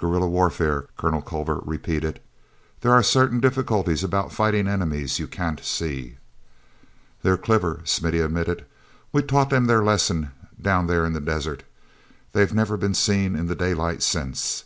[0.00, 2.18] uerilla warfare," Colonel Culver repeated.
[2.80, 6.16] "There are certain difficulties about fighting enemies you can't see."
[7.22, 8.64] "They're clever," Smithy admitted.
[9.12, 14.02] "We taught them their lesson down there in the desert—they've never been seen in daylight
[14.02, 14.64] since.